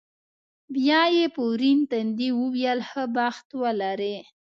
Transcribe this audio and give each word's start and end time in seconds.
بیا 0.75 1.01
یې 1.15 1.25
په 1.35 1.41
ورین 1.51 1.79
تندي 1.91 2.29
وویل، 2.39 2.79
ښه 2.89 3.03
بخت 3.15 3.47
ولرې. 3.61 4.17